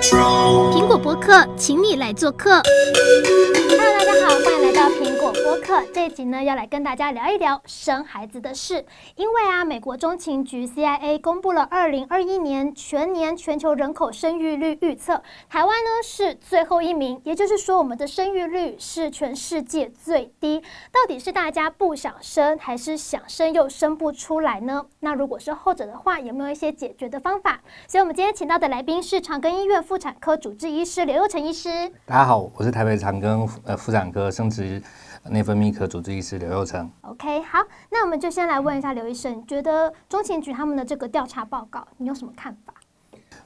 [0.00, 2.60] 苹果播客，请你来做客。
[3.70, 5.82] Hello，大家好，欢迎来到苹果播客。
[5.90, 8.84] 这一集呢，要来跟大家聊一聊生孩子的事。
[9.16, 20.60] 因为啊，美国中情局 CIA 公布了二零二一年全年全球人口生育率预测，台湾呢是最后一名，也就是说，我们的生育率是全世界最低。
[20.92, 24.84] 到底是大家不想生，还是想生又生不出来呢？
[25.00, 27.62] 那如果是后者的话，有没有一些解决的方法？
[27.88, 31.68] 所以，我们今天请到的来宾是长庚医院妇产科主治医师刘佑成医师。
[32.04, 34.82] 大家好，我是台北长庚呃妇产科生殖
[35.28, 36.90] 内分泌科主治医师刘佑成。
[37.02, 37.58] OK，好，
[37.90, 42.74] 那我们就先来问一下刘医生，你觉得中情局他们的这个调查报告，你有什么看法？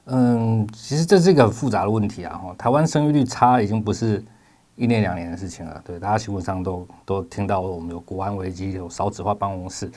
[0.05, 2.37] 嗯，其实这是一个很复杂的问题啊。
[2.37, 4.23] 哈，台湾生育率差已经不是
[4.75, 5.81] 一年两年的事情了。
[5.85, 9.91] 对，大家新闻上都都听到我们有国安危机，有少子化办公室，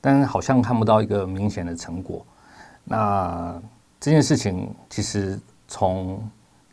[0.00, 2.24] 但是好像看不到一个明显的成果。
[2.84, 3.60] 那
[4.00, 6.22] 这件事情其实从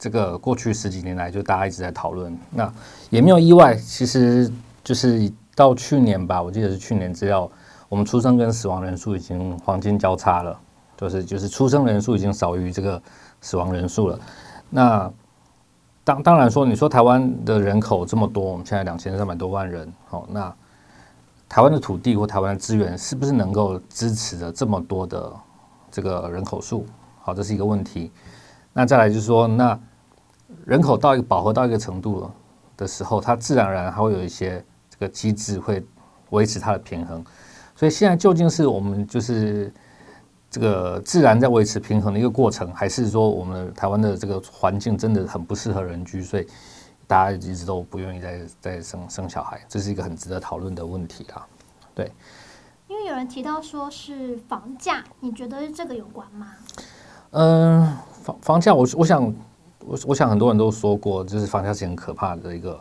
[0.06, 2.72] 这个过去十几年来，就大家一直在讨论，那
[3.10, 3.74] 也没有意外。
[3.74, 4.48] 其实
[4.84, 7.50] 就是到去年吧，我记得是去年资料，
[7.90, 10.60] 我们出生跟死亡人数已经黄金交叉了，
[10.96, 13.02] 就是就是出生人数已经少于这个
[13.42, 14.20] 死亡人数了。
[14.70, 15.12] 那
[16.04, 20.54] 当当然说，你说台湾的人口这么多，我们现在两千三百多万人，好，那
[21.50, 25.34] 台湾的土地或台湾的资源是不是能够支持着这么多的
[25.90, 26.86] 这个人口数？
[27.24, 28.12] 好，这是一个问题。
[28.72, 29.80] 那再来就是说，那
[30.66, 32.30] 人口到一个饱和到一个程度
[32.76, 35.86] 的时候，它自然而然还会有一些这个机制会
[36.32, 37.24] 维持它的平衡。
[37.76, 39.72] 所以现在究竟是我们就是
[40.50, 46.48] 这个自然在维持平衡的一个过程，还是说我们台湾的这个环境真的很不适合人居，所以
[47.06, 49.64] 大家一直都不愿意再再生生小孩？
[49.70, 51.46] 这是一个很值得讨论的问题啊。
[51.94, 52.12] 对，
[52.88, 56.54] 因为有人提到说是房价，你觉得这个有关吗？
[57.32, 59.34] 嗯，房房价，我我想，
[59.88, 62.80] 我我想很多人都说过，就是房价是很可怕的一个，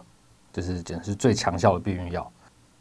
[0.52, 2.30] 就是简直是最强效的避孕药。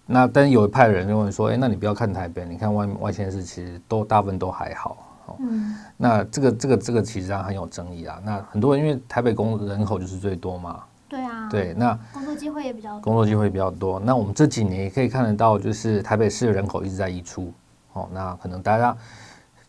[0.06, 4.98] 那但是有一派人认为说，哎，那你不要看台北，你看外外县市其实都大部分都还好。
[5.39, 8.22] 嗯，那这个这个这个其实上很有争议啊。
[8.23, 14.00] 那很多人因为台北工人口就是最多嘛，对啊，对，那工作机会也比较多，工作机会比较多。
[14.00, 17.52] 那我们这几年也可以看得到，就是台北市的人口一直在溢出。
[17.94, 18.95] 哦，那可能大家。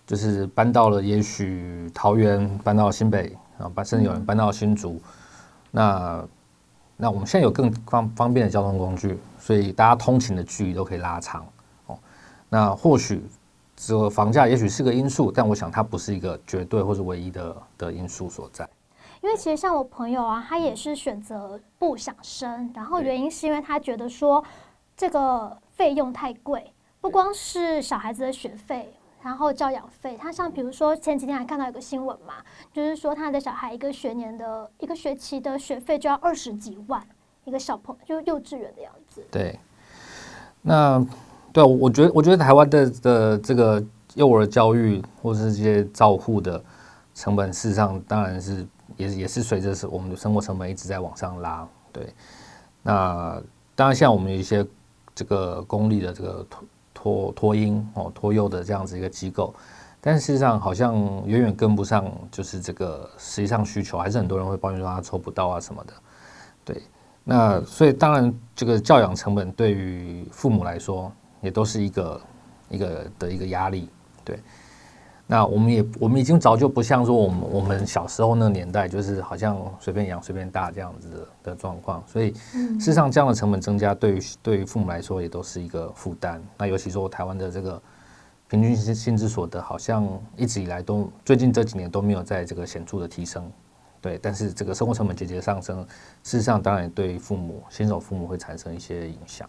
[0.07, 5.01] 就是搬到了，也许桃园搬到新北啊，搬甚至有人搬到新竹。
[5.71, 6.25] 那
[6.97, 11.45] 那我们现在有更方方便的交通工具，所以大家通勤的距离都可以拉长
[11.87, 11.99] 哦。
[12.49, 13.25] 那或许
[13.75, 18.69] 这个房价也许是个因素，但我想它不是一个绝对或是唯一的的因素所在。
[19.21, 24.45] 因为其实像我朋友啊，他也是选择不想生，然后原因是因为他觉得说
[24.97, 26.71] 这个费用太贵，
[27.01, 28.93] 不光是小孩子的学费。
[29.25, 32.35] 然后教养费，他像比如说前几天还看到一个新闻嘛，
[32.75, 37.03] 就是说他的小孩一个学年的一个学期的学费就要二十几万，
[37.45, 39.27] 一个小朋友就幼稚园的样子。
[39.31, 39.59] 对，
[40.61, 41.03] 那
[41.55, 43.83] 对，我觉得我觉得台湾的的这个
[44.15, 46.63] 幼儿教育或是这些照护的
[47.15, 48.67] 成本，事实上当然是
[48.99, 51.67] 也也是随着是我们的生活成本一直在往上拉。
[51.91, 52.13] 对，
[52.83, 53.43] 那
[53.75, 54.67] 当然像我们有一些
[55.15, 56.47] 这个公立的这个。
[57.05, 59.55] 托托婴哦，托幼的这样子一个机构，
[60.01, 60.95] 但事实上好像
[61.27, 65.93] 远远跟不上，就是这个实际上需求，还是很多人会抱怨说他抽不到啊什么的。
[66.65, 66.83] 对，
[67.23, 71.13] 那所以当然这个教养成本对于父母来说，
[71.43, 72.21] 也都是一个
[72.71, 73.91] 一个的一个压力，
[74.25, 74.39] 对。
[75.27, 82.05] 那我们也，我们已经早就不像说我们我们小时候那个年代，就是好像随便养随便大这样子的的状况。
[82.07, 86.43] 所以，事实上这样的成本增加，对于对于父母来说也都是一个负担。
[86.59, 87.81] 那尤其说台湾的这个
[88.49, 93.51] 平均薪薪资所得，好像一直以来都最近这几年都没有在这个显著的提升。
[94.03, 95.81] 对，但是这个生活成本节节上升，
[96.23, 99.49] 事实上当然对父母新手父母会产生一些影响。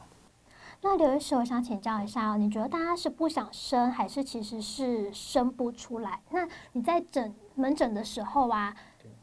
[0.88, 6.20] 那刘医师，我想请教一下哦，你觉得大家是不想生，还是其实是生不出来？
[6.30, 8.72] 那你在诊门诊的时候啊，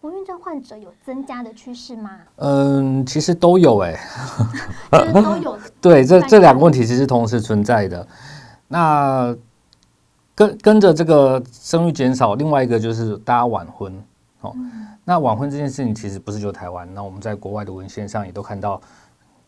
[0.01, 2.19] 不孕症患者有增加的趋势吗？
[2.35, 3.93] 嗯，其实都有哎、
[4.91, 5.57] 欸， 都有。
[5.81, 8.05] 对，这这两个问题其实同时存在的。
[8.67, 9.33] 那
[10.35, 14.05] 跟跟着这个生育减少，另外一个就是大家晚婚
[14.41, 14.51] 哦。
[14.57, 18.81] 嗯、那晚婚这件事情其实不是就台湾，那我们在国外的文献上也都看到。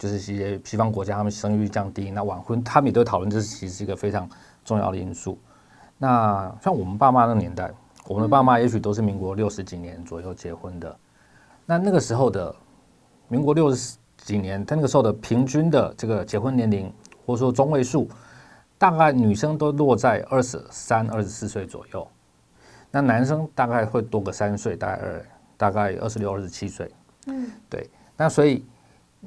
[0.04, 4.28] 就是一些西方国家，他们生育率降低，那晚婚，他们也都讨论，这是其实是一个非常
[4.62, 5.38] 重要的因素。
[5.96, 7.72] 那像我们爸妈那个年代，
[8.06, 10.94] 我们的爸妈也许都是民国六十几年左右结婚的。
[11.64, 12.54] 那那个时候的
[13.28, 16.92] 民国六十几年，他那个时候的平均的这个结婚年龄，
[17.24, 18.06] 或者说中位数，
[18.76, 22.06] 大概女生都落在二十三、二十四岁左右，
[22.90, 26.90] 那男生大概会多个三岁，大概二大概二十六、二十七岁。
[27.28, 27.88] 嗯，对。
[28.18, 28.62] 那所以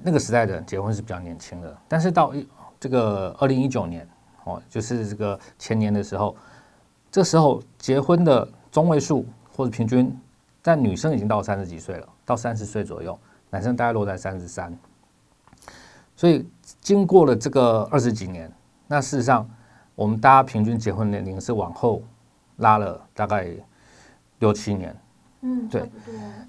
[0.03, 2.47] 那个时代的人结婚是比较年轻的，但是到一
[2.79, 4.07] 这个二零一九年
[4.43, 6.35] 哦，就是这个前年的时候，
[7.11, 10.15] 这时候结婚的中位数或者平均，
[10.61, 13.17] 但女生已经到三十几岁了，到三十岁左右，
[13.49, 14.77] 男生大概落在三十三。
[16.15, 16.47] 所以
[16.81, 18.51] 经过了这个二十几年，
[18.87, 19.49] 那事实上
[19.95, 22.01] 我们大家平均结婚年龄是往后
[22.57, 23.47] 拉了大概
[24.39, 24.95] 六七年。
[25.41, 25.89] 嗯，对。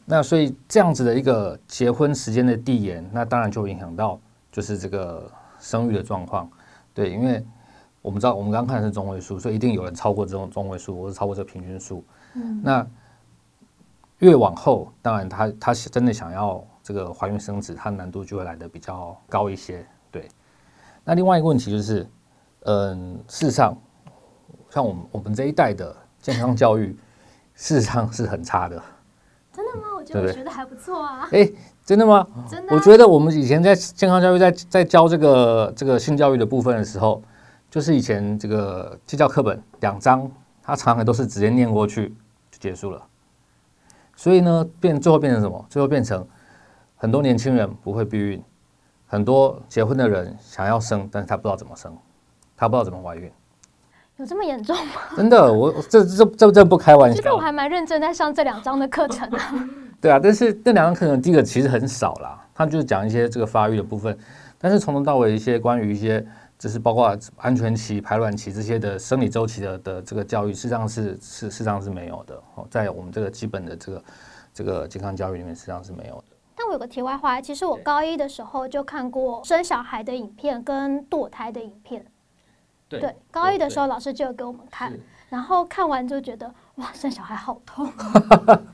[0.06, 4.18] 那所以这样子的一个结婚时间的递延，那当然就影响到
[4.50, 5.30] 就是这个
[5.60, 6.50] 生育的状况。
[6.94, 7.44] 对，因为
[8.00, 12.02] 我们知道我们刚刚看的是中位数，所以一定有人超过这种中位数，或者超过这个平均数。
[12.34, 12.62] 嗯。
[12.64, 12.86] 那
[14.20, 19.86] 越往后，当然他他真的想要这个怀孕生子，它难度就会来的比较高一些。
[20.10, 20.26] 对。
[21.04, 22.08] 那另外一个问题就是，
[22.64, 23.76] 嗯，事实上，
[24.70, 26.96] 像我们我们这一代的健康教育。
[27.58, 28.80] 事实上是很差的，
[29.52, 29.88] 真的吗？
[29.96, 31.28] 我觉得我学的还不错啊。
[31.32, 31.50] 哎，
[31.84, 32.24] 真的吗？
[32.48, 32.72] 真的。
[32.72, 37.20] 我觉得我们以前在健康教育在在教这个这个性教育的部分的时候，
[37.68, 40.30] 就是以前这个基教课本两章，
[40.62, 42.14] 它常常都是直接念过去
[42.52, 43.04] 就结束了。
[44.14, 45.66] 所以呢，变最后变成什么？
[45.68, 46.24] 最后变成
[46.94, 48.40] 很多年轻人不会避孕，
[49.08, 51.92] 很多结婚的人想要生，但是他不知道怎么生，
[52.56, 53.28] 他不知道怎么怀孕。
[54.18, 54.92] 有这么严重吗？
[55.16, 57.16] 真的，我这这这这不开玩笑。
[57.16, 59.68] 其实我还蛮认真在上这两章的课程啊。
[60.00, 64.16] 对啊，但是这两章课程第一个其实很少啦，他就是讲一些这个发育的部分，
[64.58, 66.24] 但是从头到尾一些关于一些
[66.58, 74.04] 就是包括安全期、排卵期这些的生理周期的的这个教育，事实上是是事实上是没有的哦，在我们这个基本的这个
[74.52, 76.24] 这个健康教育里面，实际上是没有的。
[76.56, 82.04] 但我有个题外话，其实我高一的时候就看过生小孩的影片跟堕胎的影片。
[82.88, 84.92] 对，对，高一的时候老师就有给我们看，
[85.28, 87.90] 然后看完就觉得哇，生小孩好痛。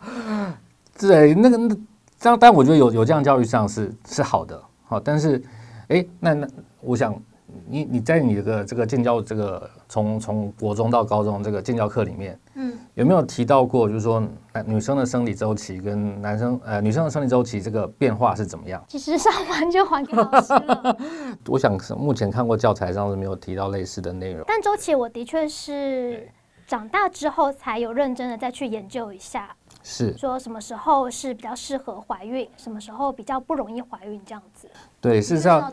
[0.99, 1.77] 对，那个那
[2.19, 5.43] 这样，但我觉得有有这样教育上是是好的，好，但是
[5.89, 6.49] 哎，那那
[6.81, 7.21] 我想
[7.67, 14.23] 你你在你这个这个建教这个从从国中到高中这个建教课里面，嗯，有没有提到过，就是说
[14.65, 18.83] 女生的生理周期跟男生呃女生的生理周期这个变化是怎么样？
[18.89, 20.97] 其实上完就还给老师了。
[21.49, 24.45] 我想目前看过教材上是没有提到类似的内容。
[24.47, 26.29] 但周期我的确是
[26.67, 34.69] 长大之后才有认真的再去研究一下，是说什么时候是比较适合怀孕，什么时候比较不容易怀孕这样子。
[35.01, 35.71] 对，事实上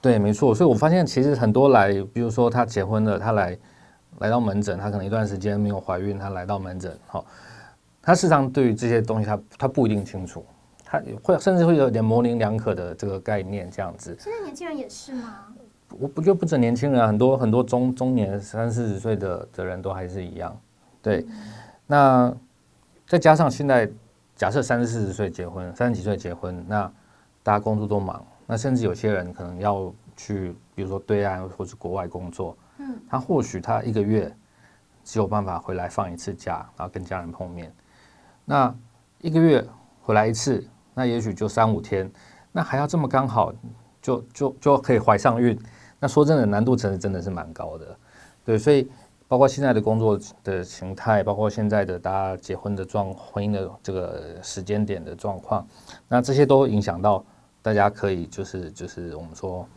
[0.00, 0.54] 对，没错。
[0.54, 3.58] 所以我发现其实很多来，比如说他结婚了，他来
[4.18, 7.24] 来到门诊，他可能一段时间没有怀孕，他来到门诊，好，
[8.02, 10.44] 他事实上对于这些东西他他不一定清楚。
[10.86, 14.16] 他会甚至会有点模棱两可的这个概念，这样子。
[14.20, 15.46] 现在年轻人也是吗？
[15.98, 20.56] 我不就不止年轻人，很多很多中中年三四十岁的的人都还是一样。
[21.02, 21.36] 对，嗯、
[21.86, 22.36] 那
[23.08, 23.90] 再加上现在
[24.36, 26.90] 假设三四十岁结婚，三十几岁结婚，那
[27.42, 32.56] 大家工作都忙，那甚至有些人可能要去，比如说对岸或是国外工作，
[33.08, 34.34] 他或许他一个月
[35.02, 37.74] 只有办法回来放一次假，然后跟家人碰面，
[38.44, 38.74] 那
[39.20, 39.64] 一个月
[40.00, 40.66] 回来一次。
[40.96, 42.08] 那也许就三五天，
[42.52, 43.52] 那还要这么刚好
[44.00, 45.58] 就就就可以怀上孕，
[45.98, 47.98] 那说真的难度真的真的是蛮高的，
[48.44, 48.88] 对，所以
[49.26, 55.66] 包括现在的工作的形态，包括现在的大家结婚的状婚姻的这个时间点的状况，
[56.06, 57.24] 那这些都影响到
[57.60, 59.68] 大家可以就是就是我们说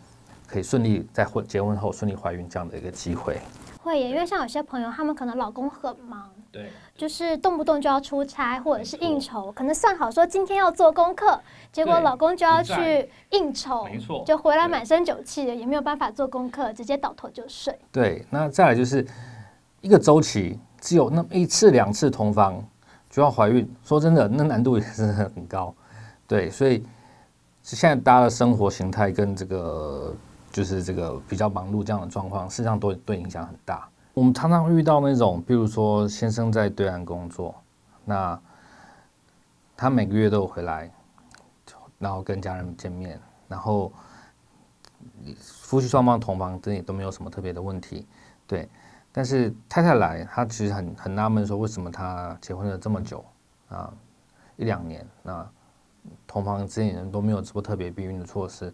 [0.48, 3.38] 可以顺利在婚结婚后顺利怀孕这样的一个机会。
[3.84, 11.40] 会耶，因为像有些朋友，他们可能老公很忙，对，就是动不动就要出差或者是应酬，可能算好说今天要做功课，
[11.72, 17.78] 结果老公就要去应酬，没错，就回来满身酒气的，也没有办法做功课，直接倒头就睡。
[17.90, 19.08] 对，那再来就是
[19.80, 22.62] 一个周期只有那么一次两次同房
[23.10, 25.74] 就要怀孕，说真的，那难度也是很高。
[26.28, 26.84] 对，所以
[27.62, 30.14] 现在大家的生活形态跟这个。
[30.58, 33.88] 就是这个比较忙碌这样的状况，事实上都对影响很大。
[34.16, 37.54] 我们常常遇到那种，比如说先生在对岸工作，
[38.04, 38.42] 那
[39.76, 40.92] 他每个月都有回来，
[42.00, 43.94] 然后跟家人见面，然后
[45.38, 48.08] 夫妻双方同房，这也都没有什么特别的问题，
[48.48, 48.68] 对。
[49.12, 53.24] 但是太太来，她其实很很纳闷，说为什么她结婚了这么久
[53.70, 53.94] 啊，
[54.56, 55.48] 一两年，那
[56.26, 58.74] 同房之间人都没有做特别避孕的措施。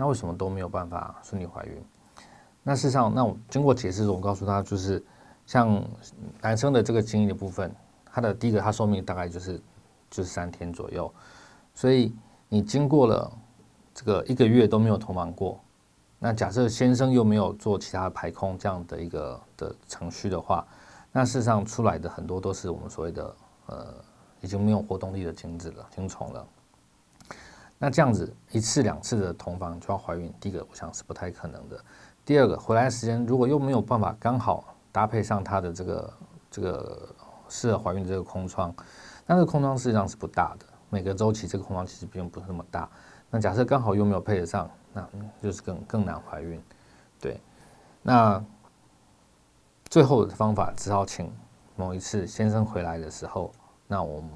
[0.00, 1.84] 那为什么都没有办法顺利怀孕？
[2.62, 5.04] 那事实上，那我经过解释，我告诉他，就是
[5.44, 5.84] 像
[6.40, 7.70] 男生的这个精液的部分，
[8.06, 9.60] 他的第一个，他寿命大概就是
[10.10, 11.12] 就是三天左右。
[11.74, 12.14] 所以
[12.48, 13.30] 你经过了
[13.92, 15.60] 这个一个月都没有同房过，
[16.18, 20.66] 那假设先生又没有做其他排空这样的一个的程序的话，
[21.12, 23.94] 那事实上出来的很多都是我们所谓的呃
[24.40, 26.46] 已经没有活动力的精子了，精虫了。
[27.82, 31.82] 那这样子一次两次的同房就要怀孕，第一个我想是不太可能的。
[32.26, 36.12] 第二个回来时间如果又没有办法刚好搭配上他的这个
[36.50, 37.08] 这个
[37.48, 38.70] 适合怀孕的这个空窗，
[39.26, 42.86] 那这个空窗实际上是不大的，每个周期这个空窗其实并不是那么大。
[43.30, 45.08] 那假设刚好又没有配得上，那
[45.42, 46.62] 就是更更难怀孕。
[47.18, 47.40] 对，
[48.02, 48.44] 那
[49.88, 51.32] 最后的方法只好请
[51.76, 53.50] 某一次先生回来的时候，
[53.86, 54.30] 那我们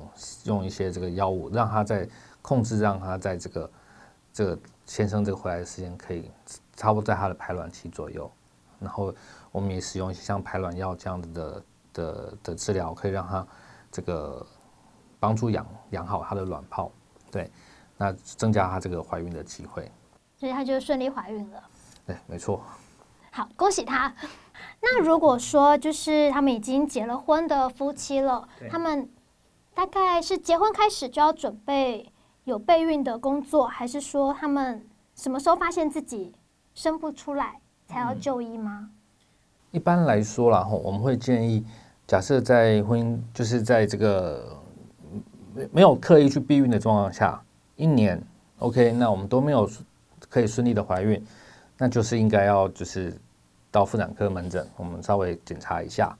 [0.45, 2.09] 用一些这个药物让他在。
[2.45, 3.71] 控制让他在这个
[4.31, 6.31] 这个先生这个回来的时间可以
[6.77, 8.31] 差不多在他的排卵期左右，
[8.79, 9.15] 然后
[9.51, 13.47] 我们也使用一些像排卵药这样子的的的治疗，可以让他
[13.91, 14.47] 这个
[15.19, 16.93] 帮助养养好他的卵泡，
[17.31, 17.51] 对，
[17.97, 19.91] 那增加他这个怀孕的机会，
[20.37, 21.65] 所以他就顺利怀孕了。
[22.05, 22.63] 对，没错。
[23.31, 24.15] 好，恭喜他。
[24.83, 29.09] 那如果说就是他们已经结了婚的夫妻了，他们
[29.73, 32.13] 大概是结婚开始就要准备。
[32.45, 34.85] 有备孕的工作，还是说他们
[35.15, 36.35] 什么时候发现自己
[36.75, 38.91] 生不出来才要就医吗？
[39.71, 41.65] 一般来说啦，我们会建议，
[42.07, 44.59] 假设在婚姻就是在这个
[45.55, 47.43] 没没有刻意去避孕的状况下，
[47.77, 48.23] 一年
[48.59, 49.69] OK，那我们都没有
[50.29, 51.25] 可以顺利的怀孕，
[51.79, 53.19] 那就是应该要就是
[53.71, 56.15] 到妇产科门诊，我们稍微检查一下。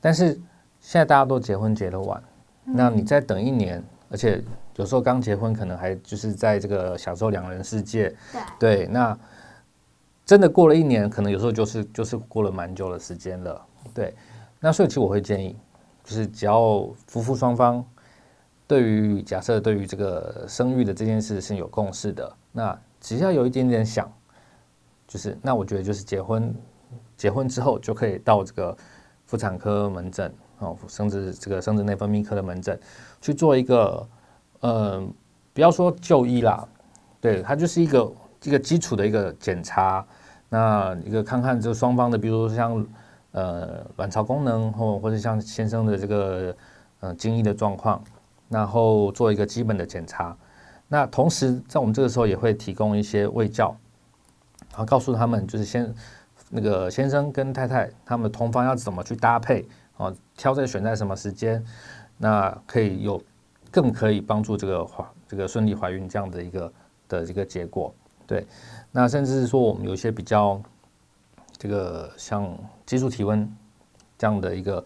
[0.00, 0.34] 但是
[0.80, 2.20] 现在大家都结婚结得晚，
[2.64, 4.42] 那你再等一年，而且。
[4.76, 8.08] 有时候刚结婚，可能还就是在这个享受两人世界，
[8.58, 9.18] 对，对，那
[10.24, 14.14] 真的过了一年，可能有时候就是就是过了蛮久的时间了，对。
[14.58, 15.54] 那所以其实我会建议，
[16.02, 17.84] 就是只要夫妇双方
[18.66, 24.10] 对于假设对于这个生育的这件事是有共识的，那只要有一点点想，
[25.06, 26.54] 就是那我觉得就是结婚
[27.14, 28.74] 结婚之后就可以到这个
[29.26, 32.80] 妇产科门诊哦，生殖这个生殖内分泌科的门诊
[33.20, 34.08] 去做一个。
[34.62, 35.12] 嗯，
[35.52, 36.66] 不要说就医啦，
[37.20, 38.12] 对，它就是一个
[38.44, 40.06] 一个基础的一个检查，
[40.48, 42.86] 那一个看看这双方的，比如说像
[43.32, 46.56] 呃卵巢功能或或者像先生的这个
[47.00, 48.00] 呃精液的状况，
[48.48, 50.36] 然后做一个基本的检查。
[50.86, 53.76] 那同时在我们这个时候也会提供一些卫教，
[54.70, 55.92] 然后告诉他们就是先
[56.50, 59.66] 那个先生跟太太他们同房要怎么去搭配
[59.96, 61.64] 啊，挑在选在什么时间，
[62.16, 63.20] 那可以有。
[63.72, 66.72] 更可以帮助这个怀这个顺利怀孕这样的一个
[67.08, 67.92] 的这个结果，
[68.26, 68.46] 对。
[68.92, 70.60] 那甚至是说我们有一些比较
[71.56, 73.50] 这个像基础体温
[74.18, 74.84] 这样的一个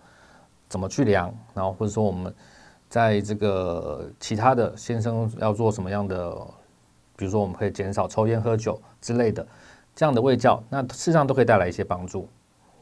[0.69, 2.33] 怎么去量，然后或者说我们
[2.88, 6.33] 在这个其他的先生要做什么样的，
[7.16, 9.45] 比如说我们可以减少抽烟喝酒之类的
[9.95, 12.28] 这样的卫教，那事实上都可以带来一些帮助。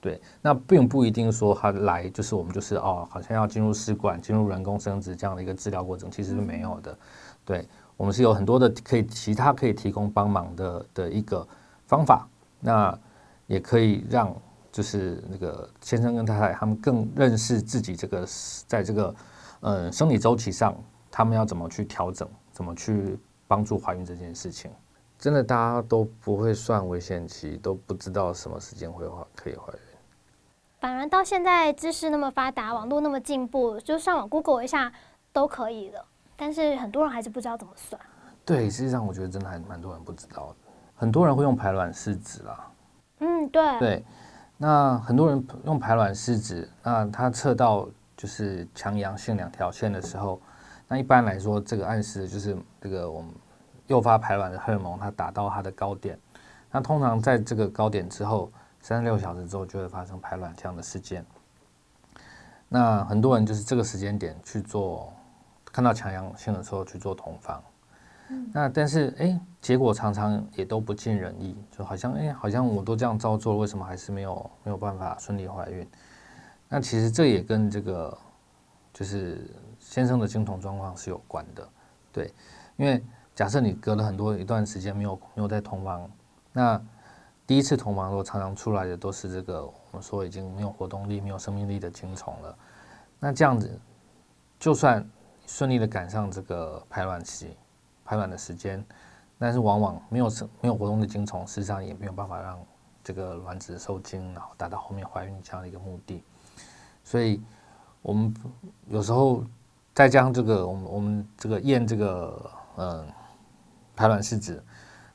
[0.05, 6.95] 对，那并不一定说他来就是我们就是哦，好像要进入试管、进入人工生殖这样的一个治疗过程，其实是没有的。
[7.43, 11.49] 对，我们是有很多的可以其他可以提供帮忙的的一个
[11.87, 12.29] 方法，
[12.61, 12.95] 那
[13.47, 14.31] 也可以让
[14.71, 18.29] 就是那个先生跟太太他们更认识自己这个
[18.67, 19.15] 在这个
[19.61, 20.77] 嗯生理周期上，
[21.11, 23.19] 他们要怎么去调整，怎么去
[23.49, 24.71] 帮助怀孕这件事情。
[25.19, 29.79] 真的大家都不会算危险期，都不知道什么时间会怀可以怀孕。
[30.85, 34.93] 反而到现在知识那么发达，网络那么进步，就上网 Google 一下
[35.33, 36.05] 都可以了。
[36.37, 37.99] 但是很多人还是不知道怎么算。
[38.45, 40.57] 对，实际上我觉得真的还蛮多人不知道的。
[40.95, 42.71] 很多人会用排卵试纸啦。
[43.21, 43.79] 嗯，对。
[43.79, 44.05] 对，
[44.59, 50.39] 那很多人用排卵试纸，那他测到就是强阳性两条线的时候，
[50.87, 53.31] 那一般来说，这个暗示就是这个我们
[53.87, 56.19] 诱发排卵的荷尔蒙它达到它的高点。
[56.71, 58.53] 那通常在这个高点之后。
[58.85, 61.25] 三十六小时之后就会发生排卵这样的事件。
[62.69, 65.11] 那很多人就是这个时间点去做，
[65.73, 67.63] 看到强阳性的时候去做同房。
[68.53, 75.89] 那但是哎，结果常常也都不尽人意，就好像哎，好像我都这样照做了，为什么还是没有没有办法顺利怀孕？
[76.69, 78.15] 那其实这也跟这个
[78.93, 81.67] 就是先生的精虫状况是有关的，
[82.13, 82.31] 对，
[82.77, 83.03] 因为
[83.35, 86.11] 假设你隔了很多一段时间没有没有在同房，
[86.53, 86.79] 那
[87.47, 92.57] 第一次同房的时候，常常出来的都是这个我们说已经没有活动力、没有生命力的精虫了。
[93.21, 93.79] 那这样子，
[94.59, 95.07] 就算
[95.47, 97.55] 顺利的赶上这个排卵期、
[98.03, 98.83] 排卵的时间，
[99.39, 102.59] 但是往往没有生、没有活动的精虫，事实上也没有办法让
[103.03, 106.25] 这个卵子受精，然后达到后面怀孕这样的一个目的。
[107.05, 107.43] 所以，
[108.01, 108.35] 我们
[108.89, 109.45] 有时候
[109.93, 113.07] 再加上这个，我们我们这个验这个嗯
[113.95, 114.65] 排卵试纸，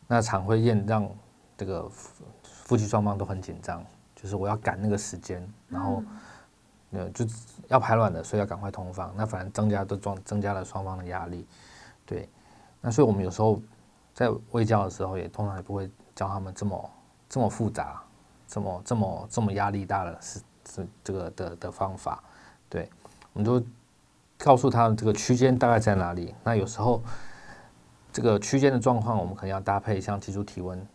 [0.06, 1.10] 那常会验让。
[1.60, 3.84] 这个夫夫妻双方都很紧张，
[4.16, 6.02] 就是我要赶那个时间，然后
[6.92, 7.26] 呃，就
[7.68, 11.46] 要排卵的，所以要赶快同房，那反而增加的状增加了双方的压力，
[12.06, 12.30] 对，
[12.80, 13.62] 那所以我们有时候
[14.14, 16.92] 在喂教的时候，也通常也不会教他们这么
[17.28, 18.02] 这么复杂，
[18.48, 20.40] 这么这么这么压力大的是
[20.70, 22.24] 是这个的的方法，
[22.70, 22.90] 对，
[23.34, 23.62] 我们就
[24.38, 27.04] 告诉他们这个区间大概在哪里，那有时候
[28.14, 30.86] 这个区间的状况，我们可能要搭配像提出体温哦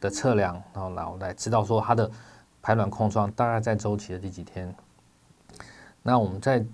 [0.00, 2.10] 的测量，然后来来知道说它的
[2.62, 4.74] 排卵空窗大概在周期的第几天。
[6.02, 6.64] 那我们在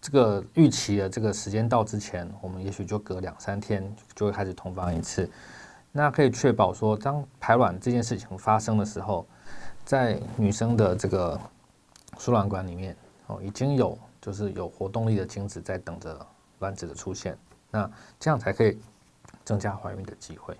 [0.00, 5.28] 这个预期的这个时间到之前，我们也许就隔两三天就会开始同房一次，
[5.90, 9.26] 那可以确保说，当排卵这件事情发生的时候，
[9.84, 11.40] 在女生的这个
[12.18, 12.96] 输卵管里面
[13.26, 16.26] 哦，已经有就是有活动力的精子在等着
[16.60, 17.36] 卵子的出现，
[17.70, 18.78] 那这样才可以
[19.44, 20.56] 增加怀孕的机会。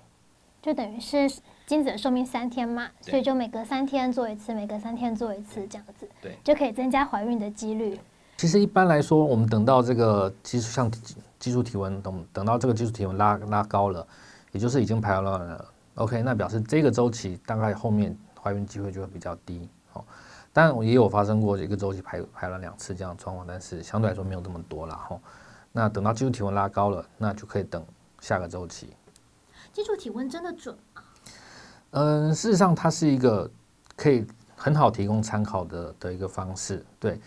[0.60, 1.30] 就等于是
[1.68, 8.00] 精子的寿命三天嘛，所以就每隔三天做一次，每隔三天做一次这样子，对，就可以增加怀孕的几率。
[8.38, 10.90] 其实一般来说，我们等到这个基础像
[11.38, 14.06] 基础体温等等到这个基础体温拉拉高了，
[14.52, 15.62] 也就是已经排卵了
[15.96, 20.02] ，OK，那表示这个周期大概后面怀孕机会就会比较低哦。
[20.54, 25.20] 当然也有发生过一个周期排排卵两次这样的状况，但是相对来说没有这么多了哈。
[25.70, 27.84] 那等到基础体温拉高了，那就可以等
[28.20, 28.88] 下个周期。
[29.70, 31.02] 基础体温真的准吗？
[31.90, 33.50] 嗯，事实上它是一个
[33.96, 34.26] 可以
[34.56, 36.84] 很好提供参考的的一个方式。
[37.00, 37.20] 对，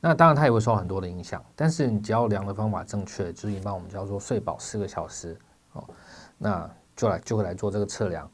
[0.00, 5.36] 那当然它也会受很多的影响，但是你只要量的方法正确，就是一般我们叫做睡饱四个小时
[5.72, 5.84] 哦，
[6.38, 8.28] 那就来就会来做这个测量。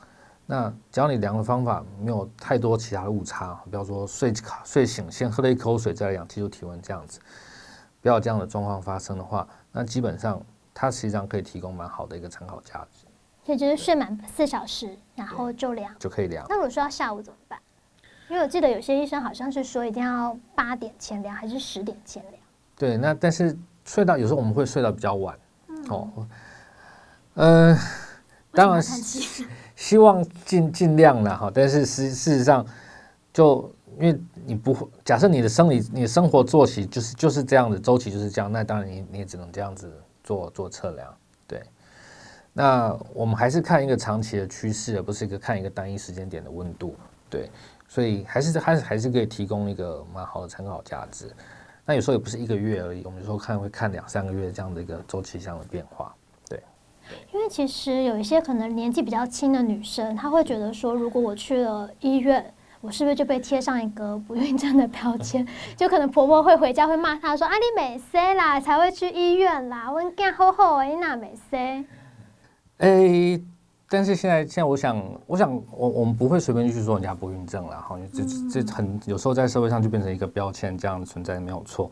[0.47, 7.19] 那只要你量的方法没有太多其他的误差，比方说睡卡睡醒先喝了一口水再来量基础体温这样子，
[8.01, 10.41] 不要这样的状况发生的话，那基本上
[10.75, 13.02] 它实际上可以提供蛮好的一个参考价值。
[13.45, 16.47] 所以就是睡满四小时，然后就量就可以量。
[16.49, 17.59] 那如果说要下午怎么办？
[18.29, 22.35] 因为我记得有些医生好像是说一定要八点前量，还是十点前量？
[22.77, 26.27] 对，那但是睡到有时候我们会睡到比较晚，嗯、哦，
[27.35, 27.79] 呃，
[28.53, 29.45] 当然是
[29.77, 31.51] 希望尽尽量了哈。
[31.53, 32.65] 但是事事实上，
[33.33, 39.93] 就因为你不会假设你的生理、你的生活作息就是就是这样的周期就是这样，那当然你你也只能这样子
[40.25, 41.15] 做做测量，
[41.47, 41.63] 对。
[42.53, 46.95] 那我们还是看一个长期的趋势，而不是一个看一个单一时间点的温度，
[47.31, 47.51] 对，
[47.89, 51.33] 所以还是还是还是可以提供一个蛮好的参考价值。
[51.85, 56.15] 那有时候也不是一个月而已，我们有时候看会看两三个月这样的一个周期上的变化，
[56.49, 56.63] 对。
[57.33, 65.47] 因为其实有一些可能年纪比较轻的女生，她会觉得说，如果我去了医院，我是不是就被贴上一个不孕症的标签？
[65.77, 71.85] 就可能婆婆会回家会骂她说：“啊，你没生啦，才会去医院啦，我干好好的，你哪没生？”
[72.83, 73.45] 哎、欸，
[73.89, 81.89] 但是现在，现在我想，我想，我我们不会随便去说人家不孕症了哈，这这很有时候在社会上就变成一个标签，这样的存在没有错。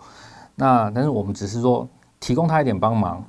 [0.57, 3.25] 那但是我们只是说提供他一点帮忙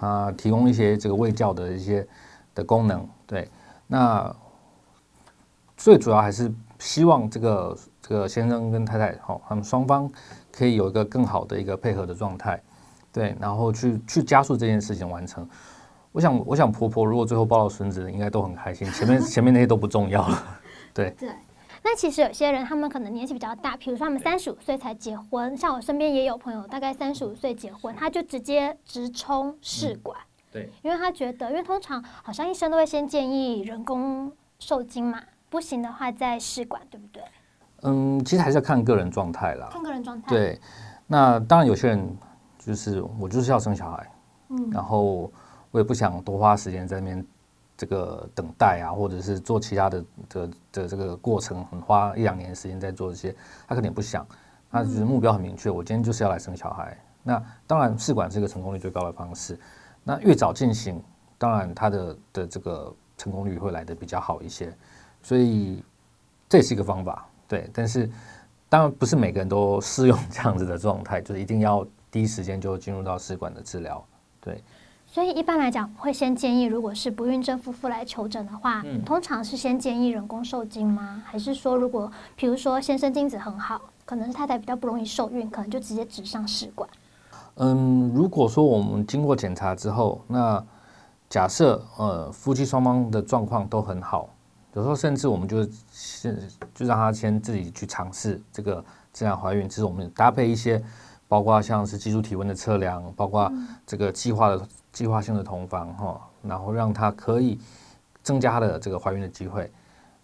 [0.00, 2.06] 啊，提供一些这个卫教的一些
[2.54, 3.46] 的功能，对。
[3.86, 4.34] 那
[5.76, 10.10] 最主要还是希望这个这个先生跟太太哈，他们双方
[10.50, 12.58] 可以有一个更好的一个配合的状态，
[13.12, 15.46] 对，然后去去加速这件事情完成。
[16.14, 18.88] 我想，我想婆婆如果最后抱到孙子，应该都很开心。
[18.92, 20.60] 前面 前面那些都不重要了，
[20.94, 21.10] 对。
[21.18, 21.28] 对。
[21.82, 30.16] 那其实有些人，他们可能年纪比较大，比如说他们三十五岁才结婚，像我身边也有朋友，大概三十五岁结婚，他就直接直冲试管。
[30.20, 30.30] 嗯。
[30.52, 30.72] 对。
[30.82, 37.24] 因为他觉得，因为通常好像医生都会先建议人工受精嘛，不行的话再试管，对不对？
[37.82, 39.68] 嗯，其实还是要看个人状态啦。
[39.68, 40.28] 看个人状态。
[40.28, 40.60] 对。
[41.08, 42.16] 那当然，有些人
[42.56, 44.12] 就是我就是要生小孩，
[44.50, 45.28] 嗯，然后。
[45.74, 47.26] 我也不想多花时间在那边
[47.76, 53.34] 这个等待啊，或者是做其他的的的这个过程，很花一两年时间在做这些。
[53.66, 54.24] 他肯定不想，
[54.70, 56.96] 他就是目标很明确，我今天就是要来生小孩。
[57.24, 59.58] 那当然试管是一个成功率最高的方式。
[60.04, 61.02] 那越早进行，
[61.36, 64.72] 当然他的的这个成功率会来的比较好一些。
[65.24, 65.82] 所以
[66.48, 67.68] 这也是一个方法，对。
[67.74, 68.08] 但是
[68.68, 74.06] 当然不是每个人都适用这样子的状态，就是一定要第一时间就进入到试管的治疗，
[74.40, 74.62] 对。
[75.14, 81.22] 所以一般来讲，会先建议，如果是不孕症夫妇来求诊的话，嗯，通常是先建议人工受精吗？
[81.24, 86.90] 还是说，如果比如说先生精子很好，可能是太太比较不容易受孕，可能就直接指上试管？
[87.58, 90.60] 嗯，如果说我们经过检查之后，那
[91.30, 94.28] 假设呃夫妻双方的状况都很好，
[94.72, 96.36] 有时候甚至我们就先
[96.74, 100.82] 就让他先自己去尝试这个自然怀孕，其实我们搭配一些，
[101.28, 103.48] 包括像是基础体温的测量，包括
[103.86, 104.60] 这个计划的。
[104.94, 107.60] 计划性的同房哈，然后让她可以
[108.22, 109.70] 增加他的这个怀孕的机会。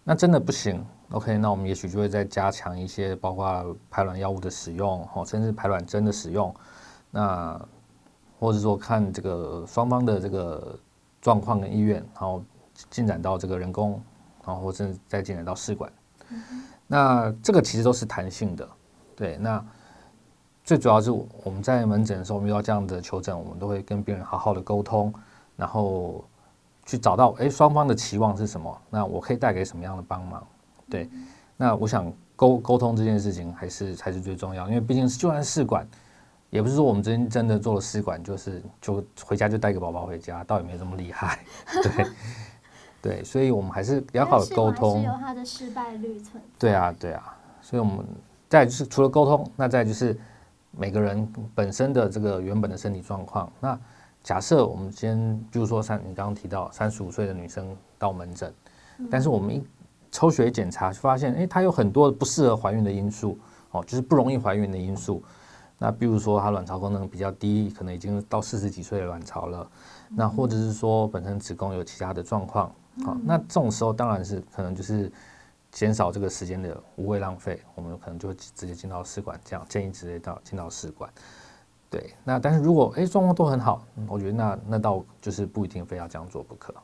[0.02, 6.54] 那真的不行，OK，那我们也许就会再加强一些，包括排卵药物的使用，哦，甚至排卵针的使用。
[7.10, 7.60] 那
[8.38, 10.78] 或者说看这个双方的这个
[11.20, 12.42] 状况跟意愿，然后
[12.88, 14.02] 进展到这个人工，
[14.46, 15.92] 然后或者再进展到试管。
[16.30, 16.42] 嗯、
[16.86, 18.68] 那这个其实都是弹性的，
[19.14, 19.36] 对。
[19.36, 19.62] 那
[20.70, 25.12] 最主要是我们在门诊的时候遇到这样的求诊，我们都会跟病人好好的沟通，
[25.56, 26.24] 然后
[26.86, 30.46] 去找到哎双方的期望是什么，那我可以带给什么样的帮忙，
[30.88, 31.10] 对。
[31.56, 35.84] 那我想沟沟通这件事情还是才是最重要，因为毕竟就算试管。
[36.50, 41.40] 也不是说我们真真的做了试管，就是就回家就带个宝宝回家，倒也没这么厉害，
[41.82, 42.06] 对
[43.02, 45.02] 对，所以我们还是良好的沟通。
[45.02, 46.40] 有它的失败率存在。
[46.60, 48.06] 对啊，对啊，所以我们
[48.48, 50.16] 再就是除了沟通，那再就是
[50.70, 53.50] 每个人本身的这个原本的身体状况。
[53.60, 53.78] 那
[54.22, 58.52] 假设我们今天，比如说三，你刚刚提到三十五岁的女生到门诊，
[59.10, 59.64] 但是我们一
[60.12, 63.38] 抽血检查就发现，哎，她有很多不适合怀孕的因素，
[63.70, 65.22] 哦，就是不容易怀孕的因素。
[65.78, 69.66] 那比如说，她卵巢功能比较低，可能已经到四十几岁的卵巢了。
[70.10, 72.70] 那或者是说，本身子宫有其他的状况，
[73.04, 75.10] 好，那这种时候当然是可能就是
[75.70, 81.10] 减少这个时间的无谓浪费，我们可能就会直接进到试管，这样建议直接到进到试管。
[81.88, 86.74] 对，那但是如果哎状况都很好，我觉得那那倒就是不一定非要这样做不可。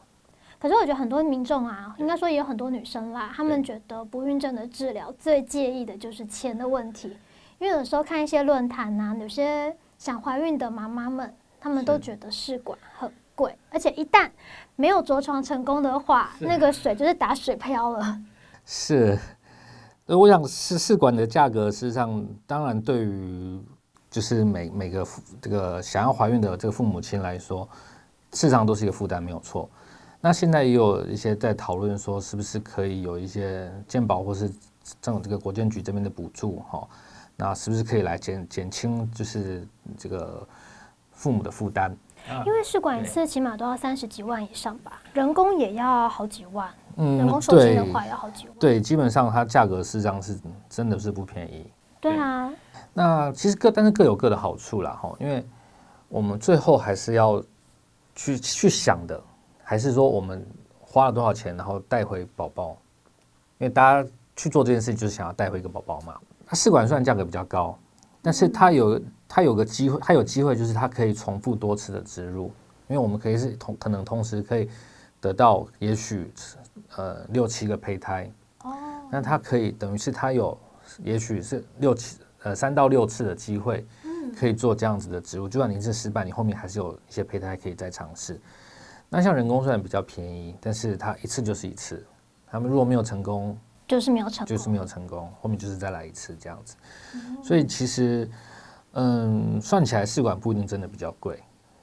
[0.59, 7.17] 可是我觉得很多民众啊，应该说也有很多女生啦，她们觉得不孕症的治疗最介意的就是钱的问题。
[7.59, 14.31] 因为有时候看一些论坛呐，有些想怀孕的妈妈们，她们都觉得试管很贵，而且一旦
[14.75, 18.21] 没有着床成功的话，那个水就是打水漂了。
[18.69, 19.17] 是，
[20.07, 23.61] 我想试试管的价格，事实上当然对于
[24.11, 25.07] 就是每每个
[25.41, 27.67] 这个想要怀孕的这个父母亲来说，
[28.33, 29.71] 事实上都是一个负担，没有错。
[30.21, 34.51] 那现在也有一些在讨论说，是不是可以有一些健保或是
[35.01, 36.89] 这种这个国健局这边的补助哈？
[37.37, 39.65] 那是不是可以来减减轻，就是
[39.97, 40.49] 这个
[41.17, 41.91] 父母的负担？
[42.45, 46.69] 因为试管一次起码都要三十几万以上吧，人工也要好几万。
[46.97, 48.57] 嗯，人工受精的话要好几万。
[48.59, 51.67] 对，基本上它价格实际上是真的是不便宜。
[52.01, 52.53] 对啊。
[52.93, 55.47] 那其实各但是各有各的好处啦哈，因为
[56.09, 57.43] 我们最后还是要
[58.15, 59.23] 去去想的，
[59.63, 60.45] 还是说我们
[60.81, 62.77] 花了多少钱，然后带回宝宝？
[63.59, 66.15] 因为大家去做这件事情就是想要带回一个宝宝嘛。
[66.45, 67.79] 它试管虽然价格比较高，
[68.23, 72.47] 但是它有它有个机会，它有机会就是它可以重复多次的植入，
[72.89, 74.69] 因为我们可以是同可能同时可以
[75.21, 76.33] 得到也许
[76.97, 78.31] 呃六七个胚胎。
[78.63, 78.75] 哦，
[79.11, 80.57] 那它可以等于是它有
[81.03, 83.87] 也许是六七呃三到六次的机会，
[84.39, 88.41] 可以做这样子的植入，就算你是失败，你后面还是有一些胚胎可以再尝试。
[89.09, 92.05] 那像人工虽然比较便宜，但是它一次就是一次，
[92.47, 93.57] 他们如果没有成功。
[93.89, 96.75] 就是没有成功，就是没有成功，后面就是再来一次这样子，
[97.41, 98.29] 所以其实，
[98.99, 101.43] 嗯，算起来试管不一定真的比较贵，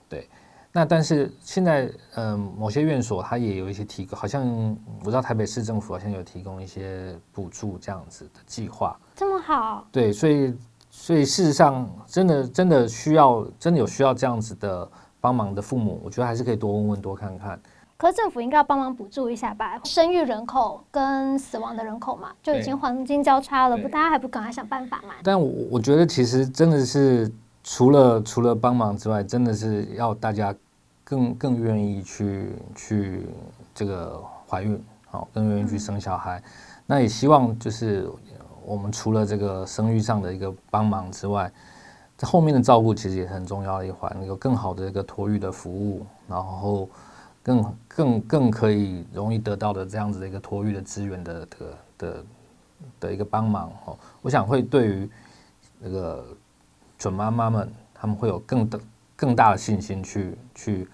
[0.09, 0.27] 对。
[0.75, 9.87] 那但是现在，嗯，某些院所它也有一些提供，好像我知道台北市政府好像有提供一些补助这样子的计划，这么好？
[9.91, 10.51] 对，所以
[10.89, 14.89] 所以事实上，真的真的需要，真的有需要这样子的
[15.21, 17.61] 帮忙的父母，我觉得还是可以多问问，多看看。
[18.03, 19.79] 可是政府应该要帮忙补助一下吧？
[19.85, 25.13] 生育人口跟死亡的人口嘛，就已经黄金交叉了，不，大家还不赶快想办法嘛？
[25.23, 27.31] 但我我觉得其实真的是
[27.63, 30.53] 除了除了帮忙之外，真的是要大家
[31.01, 33.25] 更更愿意去去
[33.73, 36.39] 这个怀孕，好，更愿意去生小孩。
[36.39, 36.43] 嗯、
[36.85, 38.11] 那也希望就是
[38.65, 41.49] 我们除了这个生育上的一个帮忙之外，
[42.17, 46.89] 在后面的照顾其实也很重要的一环，有更好的一个托育的服务，然后。
[47.43, 51.57] 更更更可以容易得到的这样子的一个托育的资源的的
[51.97, 52.25] 的
[53.01, 55.09] 的一个帮忙哦，我想会对于
[55.77, 56.25] 那个
[56.97, 58.79] 准妈妈们，他们会有更的
[59.15, 60.87] 更大的信心去去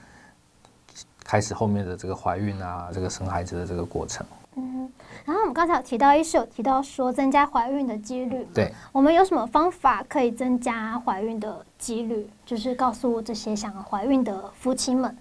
[1.23, 4.25] 开始后面的这个怀孕啊，这个生孩子的这个过程。
[4.55, 4.91] 嗯，
[5.25, 12.27] 然后我们刚才有提到，医师有提到说增加怀孕的几率，对，我们有什么方法可以增加怀孕的几率？
[12.43, 15.15] 就是告诉这些想要怀孕的夫妻们。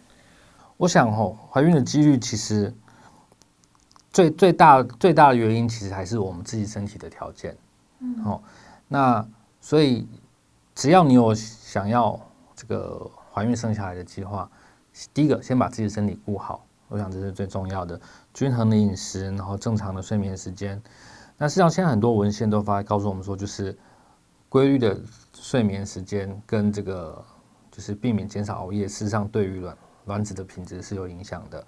[0.79, 2.73] 我想吼，怀孕的几率其实
[4.11, 7.55] 最最大最大的原因，其实还是我们自己身体的条件。
[7.99, 8.41] 嗯，哦，
[8.87, 9.29] 那
[9.61, 10.09] 所以
[10.75, 12.19] 只要你有想要
[12.55, 14.49] 这个怀孕生下来的计划，
[15.13, 18.01] 第一个先把自己的身体顾好，我想这是最重要的。
[18.33, 20.81] 均衡的饮食，然后正常的睡眠时间。
[21.37, 23.77] 那实际上现在很多文献都发告诉我们说，就是
[24.49, 24.97] 规律的
[25.35, 27.25] 睡眠时间跟这个
[27.73, 29.77] 就是避免减少熬夜，事实上对于卵
[30.09, 31.65] 卵子的品质是有影响的，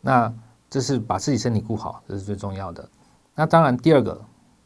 [0.00, 0.32] 那
[0.68, 2.88] 这是把自己身体顾好，这是最重要的。
[3.34, 4.20] 那当然，第二个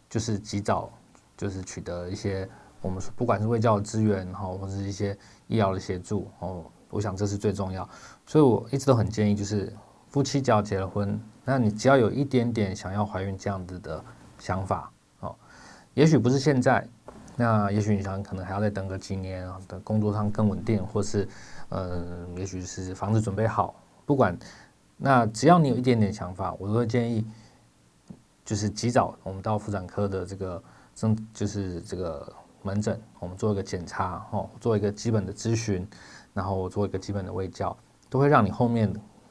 [0.09, 0.91] 就是及早
[1.37, 2.49] 就是取得一些
[2.81, 5.17] 我们不管是卫教的资源哈，或者是一些
[5.49, 7.89] 医疗的协助哦，我想这是最重要。
[8.27, 9.73] 所以我一直都很建议，就是
[10.09, 14.03] 夫妻只要结了婚，那你只要有一点点想要怀孕这样子的
[14.39, 15.35] 想法哦，
[15.95, 16.87] 也许不是现在，
[17.37, 21.29] 那也许你想可能还要再等个几年，等工作上更稳定，或是
[21.75, 23.75] 呃，也许是房子准备好，
[24.07, 24.39] 不管。
[24.97, 27.27] 那只要你有一点点想法，我都会建议，
[28.45, 30.63] 就是及早我们到妇产科的这个
[30.95, 32.33] 生，就是这个
[32.63, 35.85] 门诊，我们做一个检查，哦，做一个基本的咨询，
[36.33, 37.77] 然后做一个基本的卫教，
[38.09, 38.91] 都会让你后面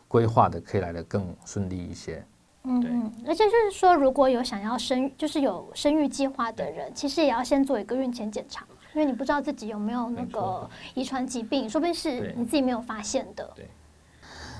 [0.10, 2.22] 规划的可以来得更顺利一些。
[2.66, 13.52] 嗯嗯，而且就是说，如果有想要生，就是有生育计划的人，其实也要先做一个孕前检查，因为你不知道自己有没有那个遗传疾病，说不定是你自己没有发现的。
[13.56, 13.70] 对，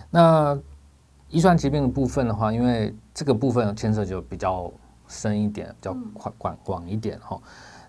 [0.10, 0.60] 那。
[1.30, 4.72] 遗传疾病的部分的话，因为这个部分牵涉就比较
[5.08, 7.42] 深一点，比较宽广广一点哈。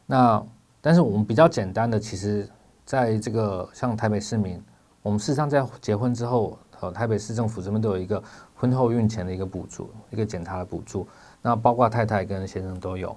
[0.07, 0.43] 那
[0.81, 2.49] 但是我们比较简单的，其实
[2.87, 4.59] 在这个像台北市民，
[5.03, 8.23] 我们事实上在结婚之后，呃，台北市政府这边都有一个
[8.55, 11.07] 婚后孕前的一个补助，一个检查的补助。
[11.43, 13.15] 那包括太太跟先生都有。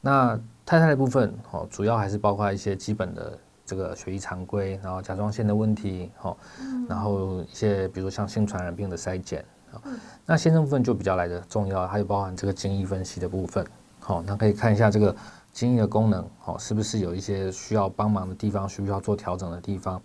[0.00, 0.36] 那
[0.70, 3.36] 太太的部分哦，主要还是包括一些基本的。
[3.66, 6.36] 这个血液常规，然后甲状腺的问题，哦，
[6.88, 9.44] 然后一些比如像性传染病的筛检，
[10.26, 13.64] 那先生部分就比较来的重要，还有包含这个精液分析的部分，
[14.00, 15.14] 好，那可以看一下这个
[15.52, 20.02] 精液的功能，哦，是不是有一些需要帮忙的地方，需要做调整的地方？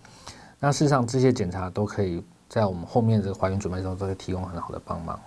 [0.60, 5.20] 那事实上这些检查都可以在我们后面这个怀孕准备中都会提供很好的帮忙。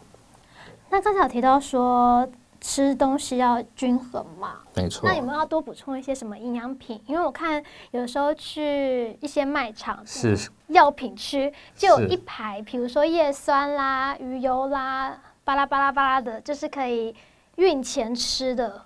[0.88, 2.28] 那刚才有提到说。
[2.60, 5.08] 吃东西要均衡嘛，没错。
[5.08, 7.00] 那有没有要多补充一些什么营养品？
[7.06, 17.14] 因为我看有时候去一些卖场，是药品区就有一排，比如说叶酸啦、鱼油啦、巴拉巴拉巴拉的，就是可以
[17.56, 18.82] 孕前吃的。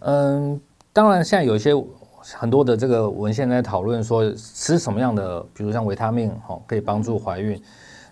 [0.00, 0.60] 嗯，
[0.92, 1.72] 当然现在有一些
[2.22, 7.60] 很多的这个文献在讨论说吃什么样的，比如像维他命哦，可以帮助怀孕。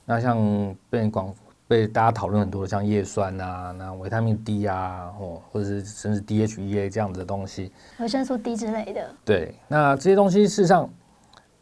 [0.04, 1.32] 那像被广。
[1.70, 9.08] 被大家讨论很多的，像叶酸啊，那维他命 D 啊，或或者是甚至 DHEA 这样子的东西，维生素 D 之类的。
[9.24, 10.90] 对，那这些东西事实上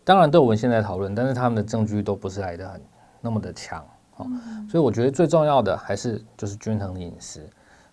[0.05, 2.81] 当然对我们现在讨论，但是他们的证据都不是来的很
[3.21, 3.87] 那么的强，
[4.21, 7.47] 嗯，所以我觉得最重要的还是就是均衡的饮食。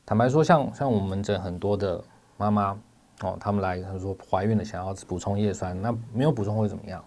[0.05, 2.01] 坦白说像，像像我们这很多的
[2.37, 2.77] 妈妈
[3.23, 7.03] 哦，他们来他说怀孕了想要补充叶酸，那没有补充会怎么样？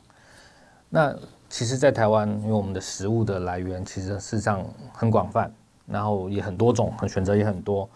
[0.90, 1.16] 那
[1.48, 5.50] 其实，在台湾，因为我们的食物的来源其实事实上很广泛，
[5.86, 7.88] 然后也很多种，很选择也很多，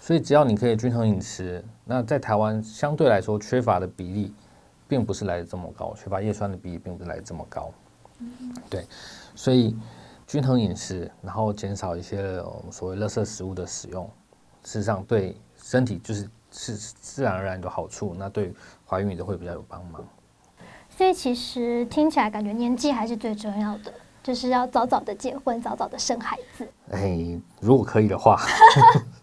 [0.00, 4.34] 所以只要你可以均衡饮食，那在台湾相对来说缺乏的比例，
[4.88, 7.72] 并不是来的这么高，缺乏叶酸的比例并不是来的这么高。
[8.68, 8.84] 对，
[9.36, 9.76] 所以
[10.26, 14.04] 均衡饮食，然后减少一些我们所谓垃圾食物的使用，
[14.64, 18.52] 事实上对身体就是是自然而然的好处，那对
[18.84, 20.04] 怀孕也都会比较有帮忙。
[20.98, 26.68] 所以其实听起来感觉年纪还是最重要的，就是要早早的结婚，早早的生孩子。
[26.90, 28.36] 哎，如果可以的话。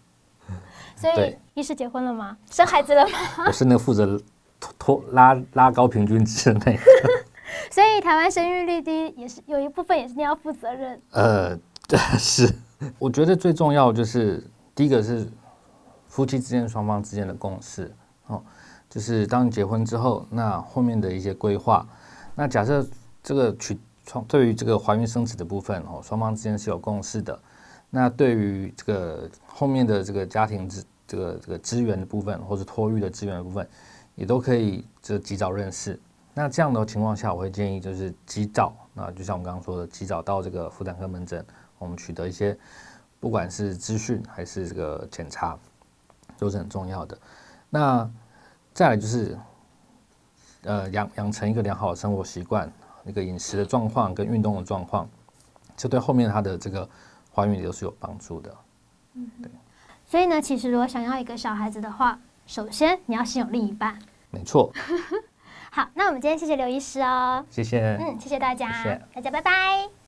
[0.96, 2.34] 所以，医师结婚了吗？
[2.50, 3.18] 生孩子了吗？
[3.46, 4.18] 我是那个负责
[4.58, 6.82] 拖拖拉拉高平均值的那个。
[7.70, 10.98] 所以台湾生育率低，也是有一部分也是你要负责任。
[11.10, 11.54] 呃，
[11.86, 12.50] 对，是。
[12.98, 14.42] 我觉得最重要就是
[14.74, 15.30] 第一个是
[16.08, 17.94] 夫妻之间双方之间的共识
[18.28, 18.42] 哦。
[18.88, 21.86] 就是当你结婚之后，那后面的一些规划，
[22.34, 22.86] 那假设
[23.22, 27.38] 这个取双对于这个怀孕生子的部分哦，双方之间是有共识的。
[27.90, 33.66] 那对于这个后面的这个家庭资这个这个资源的部分，或是托育的资源的部分，
[34.14, 35.98] 也都可以就及早认识。
[36.34, 41.44] 那这样的情况下，我会建议就是及早，那就像我刚刚说的，及早到这个妇产科门诊，
[41.78, 42.56] 我们取得一些
[43.18, 45.58] 不管是资讯还是这个检查，
[46.38, 47.16] 都是很重要的。
[47.70, 48.10] 那
[48.76, 49.34] 再来就是，
[50.64, 52.70] 呃，养养成一个良好的生活习惯，
[53.04, 55.08] 那个饮食的状况跟运动的状况，
[55.74, 56.86] 这对后面他的这个
[57.34, 58.54] 怀孕也都是有帮助的。
[59.14, 59.50] 嗯，对。
[60.04, 63.98] 所以呢，其实如果想要一个小孩子的话，首先你要先有另一半。
[64.28, 64.70] 没错。
[65.72, 67.42] 好，那我们今天谢谢刘医师哦。
[67.48, 67.96] 谢谢。
[67.98, 68.70] 嗯，谢谢大家。
[68.82, 69.02] 谢谢。
[69.14, 69.95] 大家拜拜。